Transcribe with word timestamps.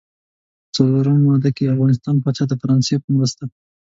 څلورمه 0.75 1.19
ماده: 1.25 1.49
که 1.55 1.61
د 1.65 1.69
افغانستان 1.75 2.15
پاچا 2.23 2.43
د 2.47 2.53
فرانسې 2.61 2.95
په 3.03 3.09
مرسته. 3.15 3.43